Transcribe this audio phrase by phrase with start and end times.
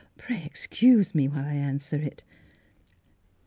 [0.17, 2.23] Pray excuse me while I answer it."